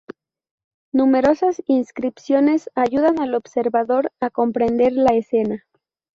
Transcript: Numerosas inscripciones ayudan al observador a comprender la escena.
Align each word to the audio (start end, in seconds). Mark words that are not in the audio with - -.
Numerosas 0.91 1.61
inscripciones 1.67 2.71
ayudan 2.73 3.19
al 3.19 3.35
observador 3.35 4.11
a 4.19 4.31
comprender 4.31 4.93
la 4.93 5.11
escena. 5.15 5.63